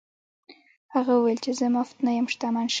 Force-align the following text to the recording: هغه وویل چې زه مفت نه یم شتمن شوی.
هغه 0.93 1.11
وویل 1.15 1.39
چې 1.45 1.51
زه 1.59 1.65
مفت 1.75 1.95
نه 2.05 2.11
یم 2.17 2.27
شتمن 2.33 2.65
شوی. 2.67 2.69